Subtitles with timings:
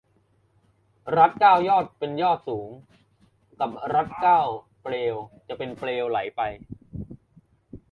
[1.17, 2.69] รัดเกล้ายอดเป็นยอดสูง
[3.59, 4.41] กับรัดเกล้า
[4.81, 5.15] เปลว
[5.47, 6.41] จะเป็นเปลวไหลไป